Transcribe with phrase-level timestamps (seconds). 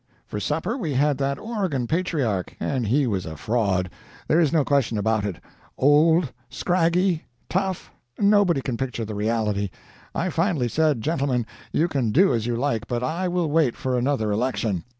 [0.25, 3.87] For supper we had that Oregon patriarch, and he was a fraud,
[4.27, 5.35] there is no question about it
[5.77, 9.69] old, scraggy, tough, nobody can picture the reality.
[10.15, 13.95] I finally said, gentlemen, you can do as you like, but I will wait for
[13.95, 14.85] another election.